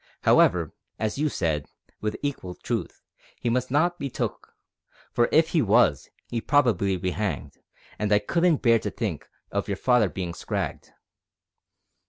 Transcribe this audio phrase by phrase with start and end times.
[0.23, 1.67] However, as you said,
[1.99, 3.03] with equal truth,
[3.39, 4.55] he must not be took,
[5.11, 7.59] for if he was, he'd probably be hanged,
[7.99, 10.91] and I couldn't bear to think of your father bein' scragged.